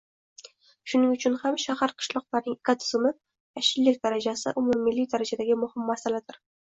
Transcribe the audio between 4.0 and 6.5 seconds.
darajasi umummilliy darajadagi muhim masaladir